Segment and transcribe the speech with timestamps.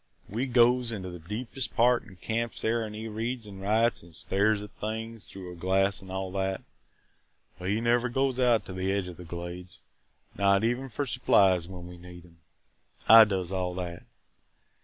[0.27, 4.13] "We goes into the deepest part an' camps there an' he reads an' writes an'
[4.13, 6.63] stares at things through a glass an' all that,
[7.59, 9.81] but he never goes out to the edge of the Glades,
[10.35, 12.39] not even for supplies when we need 'em.
[13.07, 14.01] I does all that.